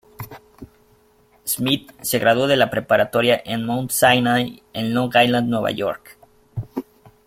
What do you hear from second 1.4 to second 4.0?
Smit se graduó de la Preparatoria Mt.